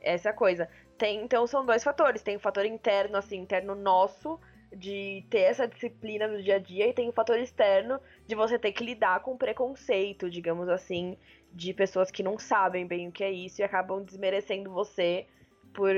essa 0.01 0.33
coisa. 0.33 0.69
Tem, 0.99 1.23
então 1.23 1.47
são 1.47 1.65
dois 1.65 1.81
fatores. 1.81 2.21
Tem 2.21 2.35
o 2.35 2.39
fator 2.39 2.65
interno, 2.65 3.17
assim, 3.17 3.37
interno 3.37 3.73
nosso, 3.73 4.37
de 4.75 5.25
ter 5.29 5.39
essa 5.39 5.65
disciplina 5.65 6.27
no 6.27 6.43
dia 6.43 6.57
a 6.57 6.59
dia, 6.59 6.89
e 6.89 6.93
tem 6.93 7.07
o 7.07 7.13
fator 7.13 7.39
externo 7.39 7.99
de 8.27 8.35
você 8.35 8.59
ter 8.59 8.73
que 8.73 8.83
lidar 8.83 9.21
com 9.21 9.37
preconceito, 9.37 10.29
digamos 10.29 10.67
assim, 10.67 11.17
de 11.53 11.73
pessoas 11.73 12.11
que 12.11 12.21
não 12.21 12.37
sabem 12.37 12.85
bem 12.85 13.07
o 13.07 13.11
que 13.13 13.23
é 13.23 13.31
isso 13.31 13.61
e 13.61 13.63
acabam 13.63 14.03
desmerecendo 14.03 14.69
você 14.69 15.25
por 15.73 15.95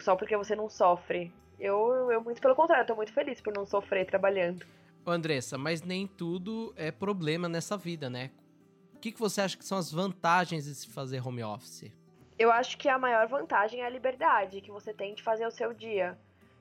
só 0.00 0.16
porque 0.16 0.36
você 0.36 0.56
não 0.56 0.68
sofre. 0.70 1.30
Eu, 1.60 2.10
eu 2.10 2.22
muito 2.22 2.40
pelo 2.40 2.54
contrário, 2.54 2.86
tô 2.86 2.96
muito 2.96 3.12
feliz 3.12 3.40
por 3.40 3.52
não 3.52 3.66
sofrer 3.66 4.06
trabalhando. 4.06 4.64
Andressa, 5.06 5.56
mas 5.56 5.82
nem 5.82 6.06
tudo 6.06 6.72
é 6.76 6.90
problema 6.90 7.48
nessa 7.48 7.76
vida, 7.76 8.08
né? 8.08 8.30
O 8.94 8.98
que, 8.98 9.12
que 9.12 9.18
você 9.18 9.40
acha 9.40 9.56
que 9.56 9.64
são 9.64 9.78
as 9.78 9.92
vantagens 9.92 10.64
de 10.64 10.74
se 10.74 10.88
fazer 10.88 11.24
home 11.26 11.42
office? 11.42 11.92
Eu 12.38 12.52
acho 12.52 12.78
que 12.78 12.88
a 12.88 12.98
maior 12.98 13.26
vantagem 13.26 13.80
é 13.80 13.86
a 13.86 13.90
liberdade 13.90 14.60
que 14.60 14.70
você 14.70 14.94
tem 14.94 15.14
de 15.14 15.22
fazer 15.22 15.46
o 15.46 15.50
seu 15.50 15.74
dia. 15.74 16.16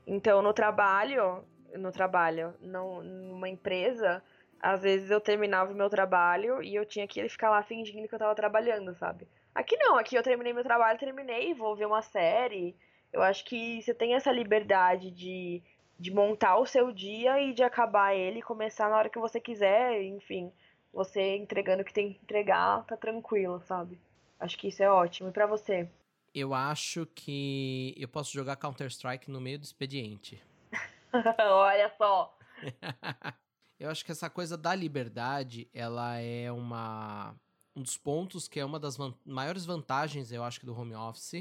Então, 0.06 0.42
no 0.42 0.54
trabalho, 0.54 1.44
no 1.76 1.92
trabalho, 1.92 2.54
não, 2.60 3.04
numa 3.04 3.48
empresa, 3.48 4.24
às 4.60 4.82
vezes 4.82 5.12
eu 5.12 5.22
terminava 5.22 5.72
o 5.72 5.76
meu 5.76 5.90
trabalho 5.90 6.64
e 6.64 6.74
eu 6.74 6.86
tinha 6.86 7.08
que 7.08 7.28
ficar 7.30 7.50
lá 7.50 7.62
fingindo 7.62 8.08
que 8.08 8.16
eu 8.16 8.20
tava 8.20 8.34
trabalhando, 8.34 8.96
sabe? 8.96 9.28
Aqui 9.54 9.76
não, 9.78 9.98
aqui 9.98 10.16
eu 10.16 10.24
terminei 10.24 10.54
meu 10.54 10.64
trabalho, 10.64 11.00
terminei, 11.00 11.54
vou 11.54 11.76
ver 11.76 11.86
uma 11.86 12.02
série. 12.02 12.76
Eu 13.14 13.22
acho 13.22 13.46
que 13.46 13.82
você 13.82 13.94
tem 13.94 14.16
essa 14.16 14.32
liberdade 14.32 15.12
de, 15.12 15.62
de 16.00 16.12
montar 16.12 16.58
o 16.58 16.66
seu 16.66 16.92
dia 16.92 17.40
e 17.42 17.54
de 17.54 17.64
acabar 17.64 18.16
ele 18.16 18.42
começar 18.42 18.90
na 18.90 18.98
hora 18.98 19.10
que 19.10 19.20
você 19.20 19.40
quiser, 19.40 20.02
enfim. 20.04 20.52
Você 20.94 21.36
entregando 21.38 21.82
o 21.82 21.86
que 21.86 21.94
tem 21.94 22.14
que 22.14 22.20
entregar, 22.22 22.84
tá 22.86 22.98
tranquilo, 22.98 23.60
sabe? 23.62 24.00
Acho 24.40 24.58
que 24.58 24.68
isso 24.68 24.84
é 24.84 24.90
ótimo. 24.90 25.30
E 25.30 25.32
pra 25.32 25.46
você? 25.46 25.90
Eu 26.34 26.54
acho 26.54 27.06
que 27.08 27.96
eu 27.98 28.08
posso 28.08 28.32
jogar 28.32 28.56
Counter-Strike 28.58 29.32
no 29.32 29.42
meio 29.42 29.58
do 29.58 29.64
expediente. 29.64 30.42
Olha 31.40 31.92
só. 31.98 32.38
eu 33.80 33.90
acho 33.90 34.06
que 34.06 34.12
essa 34.12 34.30
coisa 34.30 34.58
da 34.58 34.76
liberdade, 34.76 35.68
ela 35.74 36.18
é 36.18 36.52
uma 36.52 37.36
um 37.76 37.82
dos 37.82 37.96
pontos 37.96 38.48
que 38.48 38.60
é 38.60 38.66
uma 38.66 38.80
das 38.80 38.98
van 38.98 39.14
maiores 39.24 39.64
vantagens, 39.64 40.32
eu 40.32 40.44
acho 40.44 40.66
do 40.66 40.78
home 40.78 40.96
office, 40.96 41.34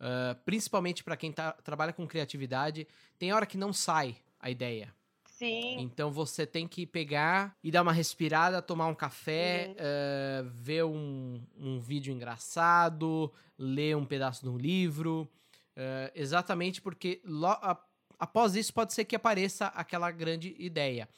uh, 0.00 0.34
principalmente 0.44 1.04
para 1.04 1.16
quem 1.16 1.32
tá, 1.32 1.52
trabalha 1.52 1.92
com 1.92 2.06
criatividade, 2.08 2.88
tem 3.18 3.32
hora 3.32 3.46
que 3.46 3.56
não 3.56 3.72
sai 3.72 4.16
a 4.40 4.50
ideia. 4.50 4.92
Sim. 5.40 5.80
Então 5.80 6.12
você 6.12 6.46
tem 6.46 6.68
que 6.68 6.84
pegar 6.86 7.56
e 7.64 7.70
dar 7.70 7.80
uma 7.80 7.94
respirada, 7.94 8.60
tomar 8.60 8.88
um 8.88 8.94
café, 8.94 9.68
uhum. 9.68 9.72
uh, 9.72 10.50
ver 10.52 10.84
um, 10.84 11.42
um 11.56 11.80
vídeo 11.80 12.12
engraçado, 12.12 13.32
ler 13.58 13.96
um 13.96 14.04
pedaço 14.04 14.42
de 14.42 14.50
um 14.50 14.58
livro. 14.58 15.26
Uh, 15.74 16.12
exatamente 16.14 16.82
porque 16.82 17.22
após 18.18 18.54
isso 18.54 18.70
pode 18.74 18.92
ser 18.92 19.06
que 19.06 19.16
apareça 19.16 19.68
aquela 19.68 20.10
grande 20.10 20.54
ideia. 20.58 21.08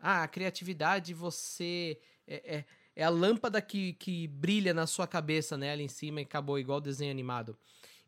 Ah, 0.00 0.24
a 0.24 0.28
criatividade 0.28 1.14
você. 1.14 2.00
É, 2.26 2.56
é, 2.56 2.64
é, 2.96 3.04
a 3.04 3.08
lâmpada 3.08 3.62
que, 3.62 3.92
que 3.92 4.26
brilha 4.26 4.74
na 4.74 4.88
sua 4.88 5.06
cabeça, 5.06 5.56
né? 5.56 5.70
Ali 5.70 5.84
em 5.84 5.88
cima 5.88 6.20
e 6.20 6.24
acabou 6.24 6.58
igual 6.58 6.80
desenho 6.80 7.12
animado. 7.12 7.56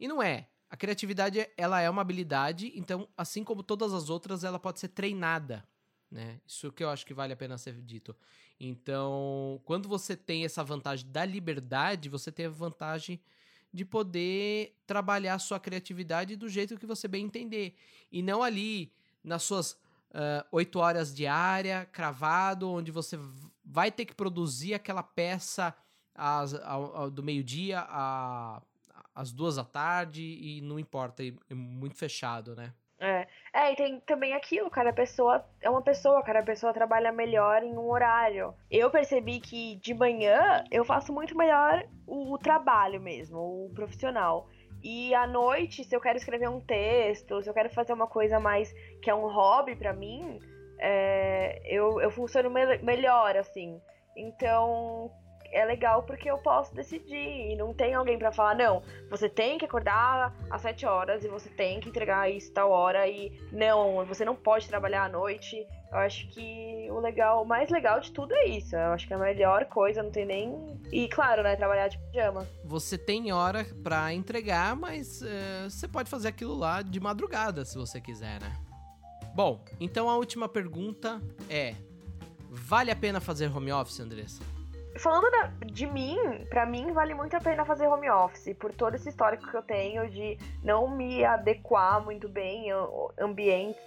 E 0.00 0.09
não 0.09 0.21
é. 0.21 0.49
A 0.71 0.77
criatividade, 0.77 1.47
ela 1.57 1.81
é 1.81 1.91
uma 1.91 2.03
habilidade, 2.03 2.73
então, 2.77 3.09
assim 3.17 3.43
como 3.43 3.61
todas 3.62 3.93
as 3.93 4.09
outras, 4.09 4.45
ela 4.45 4.59
pode 4.59 4.79
ser 4.79 4.89
treinada, 4.89 5.67
né? 6.09 6.41
Isso 6.47 6.71
que 6.71 6.85
eu 6.85 6.89
acho 6.89 7.05
que 7.05 7.12
vale 7.12 7.33
a 7.33 7.37
pena 7.37 7.59
ser 7.59 7.75
dito. 7.83 8.17
Então, 8.59 9.61
quando 9.65 9.89
você 9.89 10.17
tem 10.17 10.45
essa 10.45 10.62
vantagem 10.62 11.11
da 11.11 11.25
liberdade, 11.25 12.09
você 12.09 12.31
tem 12.31 12.47
a 12.47 12.50
vantagem 12.50 13.21
de 13.73 13.85
poder 13.85 14.77
trabalhar 14.87 15.35
a 15.35 15.39
sua 15.39 15.59
criatividade 15.59 16.37
do 16.37 16.49
jeito 16.49 16.79
que 16.79 16.87
você 16.87 17.09
bem 17.09 17.25
entender. 17.25 17.77
E 18.11 18.23
não 18.23 18.43
ali 18.43 18.93
nas 19.23 19.43
suas 19.43 19.77
oito 20.50 20.79
uh, 20.79 20.83
horas 20.83 21.15
diária, 21.15 21.87
cravado, 21.87 22.71
onde 22.71 22.91
você 22.91 23.19
vai 23.65 23.91
ter 23.91 24.05
que 24.05 24.15
produzir 24.15 24.75
aquela 24.75 25.03
peça 25.03 25.75
às, 26.15 26.55
ao, 26.55 26.97
ao, 26.97 27.11
do 27.11 27.23
meio-dia 27.23 27.81
às 29.21 29.33
duas 29.33 29.57
da 29.57 29.65
tarde 29.65 30.23
e 30.23 30.62
não 30.62 30.79
importa, 30.79 31.23
é 31.23 31.55
muito 31.55 31.97
fechado, 31.97 32.57
né? 32.57 32.73
É. 33.03 33.27
é, 33.55 33.73
e 33.73 33.77
tem 33.77 34.00
também 34.00 34.35
aquilo, 34.35 34.69
cada 34.69 34.93
pessoa 34.93 35.43
é 35.62 35.71
uma 35.71 35.81
pessoa, 35.81 36.23
cada 36.23 36.43
pessoa 36.43 36.73
trabalha 36.73 37.11
melhor 37.11 37.62
em 37.62 37.73
um 37.73 37.89
horário. 37.91 38.55
Eu 38.71 38.91
percebi 38.91 39.41
que 39.41 39.77
de 39.77 39.95
manhã 39.95 40.62
eu 40.71 40.85
faço 40.85 41.12
muito 41.12 41.37
melhor 41.37 41.87
o, 42.07 42.35
o 42.35 42.39
trabalho 42.39 43.00
mesmo, 43.00 43.39
o 43.39 43.71
profissional. 43.75 44.49
E 44.83 45.15
à 45.15 45.27
noite, 45.27 45.85
se 45.85 45.95
eu 45.95 46.00
quero 46.00 46.19
escrever 46.19 46.49
um 46.49 46.61
texto, 46.61 47.43
se 47.43 47.49
eu 47.49 47.55
quero 47.55 47.71
fazer 47.71 47.93
uma 47.93 48.07
coisa 48.07 48.39
mais 48.39 48.73
que 49.03 49.11
é 49.11 49.15
um 49.15 49.31
hobby 49.31 49.77
para 49.77 49.95
mim, 49.95 50.39
é, 50.79 51.61
eu, 51.65 52.00
eu 52.00 52.11
funciono 52.11 52.50
me 52.50 52.79
melhor, 52.79 53.37
assim. 53.37 53.81
Então, 54.17 55.11
é 55.52 55.64
legal 55.64 56.02
porque 56.02 56.30
eu 56.30 56.38
posso 56.38 56.75
decidir 56.75 57.52
e 57.52 57.57
não 57.57 57.75
tem 57.75 57.95
alguém 57.95 58.19
para 58.19 58.33
falar, 58.33 58.54
não, 58.54 58.83
você 59.09 59.28
tem 59.28 59.59
que 59.59 59.64
acordar 59.64 60.35
às 60.50 60.62
7 60.62 60.87
horas 60.87 61.25
e 61.25 61.28
você 61.28 61.49
tem 61.49 61.80
que 61.80 61.88
entregar 61.88 62.30
isso 62.30 62.52
tal 62.52 62.71
hora 62.71 63.09
e 63.09 63.33
não, 63.52 64.04
você 64.07 64.25
não 64.25 64.37
pode 64.37 64.69
trabalhar 64.69 65.04
à 65.04 65.09
noite. 65.09 65.66
Eu 65.90 65.99
acho 65.99 66.28
que 66.28 66.87
o 66.90 67.00
legal, 67.00 67.42
o 67.42 67.47
mais 67.47 67.69
legal 67.69 67.99
de 67.99 68.12
tudo 68.12 68.33
é 68.33 68.47
isso. 68.47 68.76
Eu 68.76 68.92
acho 68.92 69.09
que 69.09 69.12
é 69.12 69.16
a 69.16 69.19
melhor 69.19 69.64
coisa, 69.64 70.02
não 70.02 70.11
tem 70.11 70.25
nem. 70.25 70.80
E 70.92 71.09
claro, 71.09 71.42
né, 71.42 71.57
trabalhar 71.57 71.88
de 71.88 71.99
pijama. 71.99 72.47
Você 72.64 72.97
tem 72.97 73.33
hora 73.33 73.66
para 73.83 74.12
entregar, 74.14 74.76
mas 74.76 75.21
uh, 75.21 75.69
você 75.69 75.88
pode 75.88 76.09
fazer 76.09 76.28
aquilo 76.28 76.54
lá 76.54 76.80
de 76.80 77.00
madrugada, 77.00 77.64
se 77.64 77.76
você 77.76 78.00
quiser, 78.00 78.40
né? 78.40 78.57
Bom, 79.35 79.64
então 79.80 80.09
a 80.09 80.16
última 80.16 80.49
pergunta 80.49 81.21
é: 81.49 81.75
vale 82.49 82.92
a 82.92 82.97
pena 82.97 83.21
fazer 83.21 83.54
home 83.54 83.73
office, 83.73 83.99
Andressa? 83.99 84.60
Falando 84.97 85.31
da, 85.31 85.53
de 85.67 85.87
mim, 85.87 86.17
para 86.49 86.67
mim 86.67 86.93
vale 86.93 87.15
muito 87.15 87.37
a 87.37 87.41
pena 87.41 87.65
fazer 87.65 87.87
home 87.87 88.11
office, 88.11 88.55
por 88.59 88.73
todo 88.73 88.95
esse 88.95 89.09
histórico 89.09 89.49
que 89.51 89.57
eu 89.57 89.63
tenho 89.63 90.09
de 90.11 90.37
não 90.63 90.89
me 90.97 91.25
adequar 91.25 92.05
muito 92.05 92.29
bem 92.29 92.71
a 92.73 92.87
ambientes, 93.19 93.81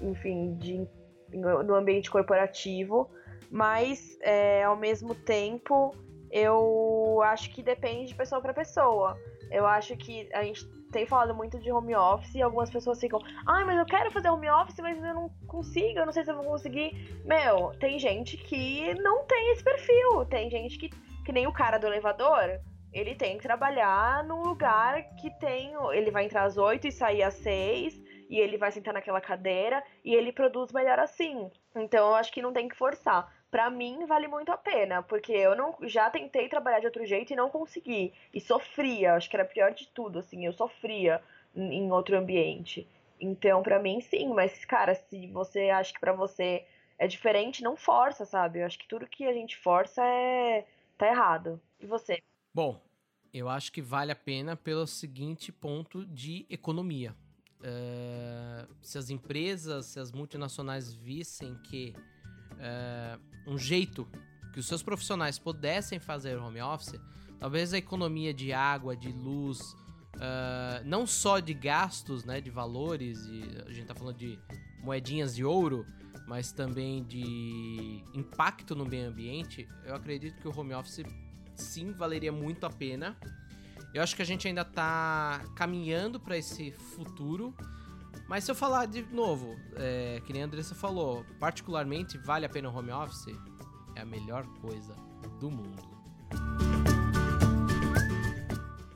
enfim, 0.00 0.54
de, 0.56 0.86
no 1.32 1.74
ambiente 1.74 2.10
corporativo, 2.10 3.10
mas 3.50 4.18
é, 4.20 4.62
ao 4.64 4.76
mesmo 4.76 5.14
tempo 5.14 5.94
eu 6.30 7.20
acho 7.24 7.50
que 7.50 7.62
depende 7.62 8.06
de 8.06 8.14
pessoa 8.14 8.40
para 8.40 8.54
pessoa. 8.54 9.18
Eu 9.50 9.66
acho 9.66 9.96
que 9.96 10.28
a 10.32 10.44
gente 10.44 10.64
tem 10.90 11.06
falado 11.06 11.34
muito 11.34 11.58
de 11.58 11.70
home 11.70 11.94
office 11.94 12.34
e 12.34 12.42
algumas 12.42 12.70
pessoas 12.70 13.00
ficam, 13.00 13.20
ai, 13.46 13.64
mas 13.64 13.78
eu 13.78 13.86
quero 13.86 14.10
fazer 14.10 14.28
home 14.28 14.50
office, 14.50 14.78
mas 14.80 15.02
eu 15.02 15.14
não 15.14 15.28
consigo, 15.46 15.98
eu 15.98 16.06
não 16.06 16.12
sei 16.12 16.24
se 16.24 16.30
eu 16.30 16.36
vou 16.36 16.44
conseguir. 16.44 17.22
Meu, 17.24 17.72
tem 17.78 17.98
gente 17.98 18.36
que 18.36 18.94
não 19.00 19.24
tem 19.24 19.52
esse 19.52 19.62
perfil, 19.62 20.24
tem 20.26 20.50
gente 20.50 20.78
que, 20.78 20.90
que 21.24 21.32
nem 21.32 21.46
o 21.46 21.52
cara 21.52 21.78
do 21.78 21.86
elevador, 21.86 22.60
ele 22.92 23.14
tem 23.14 23.36
que 23.36 23.42
trabalhar 23.42 24.24
num 24.24 24.42
lugar 24.42 25.02
que 25.16 25.30
tem. 25.38 25.72
Ele 25.92 26.10
vai 26.10 26.24
entrar 26.24 26.42
às 26.42 26.56
8 26.56 26.88
e 26.88 26.92
sair 26.92 27.22
às 27.22 27.34
6, 27.34 27.94
e 28.28 28.38
ele 28.38 28.56
vai 28.56 28.70
sentar 28.72 28.94
naquela 28.94 29.20
cadeira, 29.20 29.82
e 30.04 30.14
ele 30.14 30.32
produz 30.32 30.72
melhor 30.72 30.98
assim. 30.98 31.50
Então 31.74 32.08
eu 32.08 32.14
acho 32.14 32.32
que 32.32 32.42
não 32.42 32.52
tem 32.52 32.68
que 32.68 32.76
forçar 32.76 33.39
para 33.50 33.68
mim 33.68 34.06
vale 34.06 34.28
muito 34.28 34.50
a 34.52 34.56
pena, 34.56 35.02
porque 35.02 35.32
eu 35.32 35.56
não 35.56 35.76
já 35.82 36.08
tentei 36.08 36.48
trabalhar 36.48 36.80
de 36.80 36.86
outro 36.86 37.04
jeito 37.04 37.32
e 37.32 37.36
não 37.36 37.50
consegui 37.50 38.12
e 38.32 38.40
sofria, 38.40 39.14
acho 39.14 39.28
que 39.28 39.36
era 39.36 39.44
pior 39.44 39.72
de 39.72 39.88
tudo, 39.88 40.20
assim, 40.20 40.46
eu 40.46 40.52
sofria 40.52 41.20
em 41.54 41.90
outro 41.90 42.16
ambiente. 42.16 42.86
Então, 43.20 43.62
para 43.62 43.80
mim 43.80 44.00
sim, 44.00 44.28
mas 44.28 44.64
cara, 44.64 44.94
se 44.94 45.26
você 45.28 45.68
acha 45.70 45.92
que 45.92 46.00
para 46.00 46.12
você 46.12 46.64
é 46.98 47.06
diferente, 47.06 47.62
não 47.62 47.76
força, 47.76 48.24
sabe? 48.24 48.60
Eu 48.60 48.66
acho 48.66 48.78
que 48.78 48.86
tudo 48.86 49.06
que 49.06 49.26
a 49.26 49.32
gente 49.32 49.56
força 49.56 50.04
é 50.04 50.66
tá 50.96 51.08
errado. 51.08 51.60
E 51.80 51.86
você? 51.86 52.22
Bom, 52.54 52.80
eu 53.32 53.48
acho 53.48 53.72
que 53.72 53.80
vale 53.80 54.12
a 54.12 54.16
pena 54.16 54.56
pelo 54.56 54.86
seguinte 54.86 55.50
ponto 55.50 56.04
de 56.04 56.46
economia. 56.48 57.14
Uh, 57.60 58.74
se 58.82 58.96
as 58.96 59.10
empresas, 59.10 59.86
se 59.86 60.00
as 60.00 60.12
multinacionais 60.12 60.94
vissem 60.94 61.54
que 61.62 61.94
uh, 62.60 63.50
um 63.50 63.58
jeito 63.58 64.06
que 64.52 64.60
os 64.60 64.66
seus 64.66 64.82
profissionais 64.82 65.38
pudessem 65.38 65.98
fazer 65.98 66.36
home 66.36 66.60
office, 66.60 67.00
talvez 67.38 67.72
a 67.72 67.78
economia 67.78 68.34
de 68.34 68.52
água, 68.52 68.96
de 68.96 69.10
luz, 69.10 69.60
uh, 70.16 70.84
não 70.84 71.06
só 71.06 71.40
de 71.40 71.54
gastos, 71.54 72.24
né, 72.24 72.40
de 72.40 72.50
valores, 72.50 73.24
e 73.26 73.42
a 73.66 73.72
gente 73.72 73.86
tá 73.86 73.94
falando 73.94 74.16
de 74.16 74.38
moedinhas 74.82 75.34
de 75.34 75.44
ouro, 75.44 75.86
mas 76.26 76.52
também 76.52 77.02
de 77.04 78.04
impacto 78.14 78.74
no 78.74 78.84
meio 78.84 79.08
ambiente, 79.08 79.66
eu 79.84 79.94
acredito 79.94 80.40
que 80.40 80.46
o 80.46 80.56
home 80.56 80.74
office 80.74 81.02
sim 81.56 81.92
valeria 81.92 82.32
muito 82.32 82.64
a 82.66 82.70
pena. 82.70 83.16
Eu 83.92 84.02
acho 84.02 84.14
que 84.14 84.22
a 84.22 84.24
gente 84.24 84.46
ainda 84.46 84.64
tá 84.64 85.44
caminhando 85.56 86.20
para 86.20 86.36
esse 86.36 86.70
futuro, 86.70 87.54
mas 88.28 88.44
se 88.44 88.50
eu 88.50 88.54
falar 88.54 88.86
de 88.86 89.02
novo, 89.12 89.56
é, 89.76 90.20
que 90.24 90.32
nem 90.32 90.42
a 90.42 90.46
Andressa 90.46 90.74
falou, 90.74 91.24
particularmente 91.38 92.16
vale 92.18 92.46
a 92.46 92.48
pena 92.48 92.68
o 92.68 92.76
home 92.76 92.92
office? 92.92 93.34
É 93.94 94.02
a 94.02 94.06
melhor 94.06 94.46
coisa 94.60 94.94
do 95.38 95.50
mundo. 95.50 95.82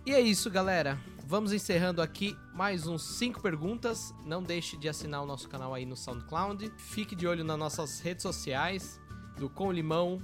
E 0.07 0.13
é 0.13 0.21
isso, 0.21 0.51
galera. 0.51 0.99
Vamos 1.27 1.53
encerrando 1.53 2.03
aqui 2.03 2.37
mais 2.53 2.87
uns 2.87 3.03
5 3.17 3.41
perguntas. 3.41 4.15
Não 4.25 4.43
deixe 4.43 4.77
de 4.77 4.89
assinar 4.89 5.23
o 5.23 5.27
nosso 5.27 5.49
canal 5.49 5.73
aí 5.73 5.87
no 5.87 5.97
SoundCloud. 5.97 6.71
Fique 6.77 7.17
de 7.17 7.27
olho 7.27 7.43
nas 7.43 7.59
nossas 7.59 8.01
redes 8.01 8.23
sociais, 8.23 9.01
do 9.39 9.49
Com 9.49 9.73
Limão, 9.73 10.23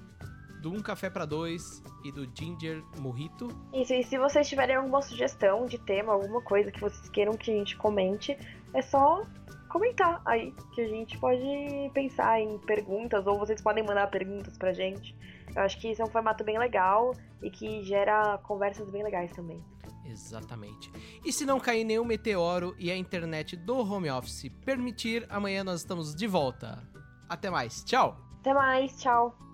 do 0.61 0.71
Um 0.71 0.81
Café 0.83 1.09
para 1.09 1.25
Dois 1.25 1.83
e 2.05 2.13
do 2.13 2.29
Ginger 2.35 2.83
Mojito. 2.99 3.49
Isso, 3.73 3.95
e 3.95 4.05
se 4.05 4.19
vocês 4.19 4.47
tiverem 4.49 4.77
alguma 4.77 5.01
sugestão 5.01 5.67
de 5.67 5.79
tema, 5.79 6.13
alguma 6.13 6.43
coisa 6.43 6.71
que 6.71 6.81
vocês 6.81 7.09
queiram 7.09 7.33
que 7.33 7.51
a 7.51 7.55
gente 7.55 7.77
comente, 7.77 8.37
é 8.75 8.83
só 8.83 9.25
comentar 9.69 10.21
aí, 10.25 10.53
que 10.75 10.81
a 10.81 10.89
gente 10.89 11.17
pode 11.19 11.91
pensar 11.95 12.41
em 12.41 12.59
perguntas, 12.59 13.27
ou 13.27 13.39
vocês 13.39 13.63
podem 13.63 13.85
mandar 13.85 14.09
perguntas 14.09 14.59
pra 14.59 14.73
gente. 14.73 15.17
Eu 15.55 15.63
acho 15.63 15.81
que 15.81 15.91
isso 15.91 16.03
é 16.03 16.05
um 16.05 16.09
formato 16.09 16.45
bem 16.45 16.59
legal 16.59 17.15
e 17.43 17.51
que 17.51 17.83
gera 17.85 18.39
conversas 18.39 18.89
bem 18.91 19.03
legais 19.03 19.33
também. 19.33 19.63
Exatamente. 20.05 20.91
E 21.25 21.33
se 21.33 21.47
não 21.47 21.61
cair 21.61 21.85
nenhum 21.85 22.05
meteoro 22.05 22.75
e 22.79 22.91
a 22.91 22.97
internet 22.97 23.57
do 23.57 23.79
home 23.79 24.11
office 24.11 24.51
permitir, 24.65 25.25
amanhã 25.29 25.63
nós 25.63 25.81
estamos 25.81 26.15
de 26.15 26.27
volta. 26.27 26.83
Até 27.29 27.49
mais. 27.49 27.85
Tchau. 27.85 28.17
Até 28.41 28.53
mais. 28.53 28.99
Tchau. 28.99 29.50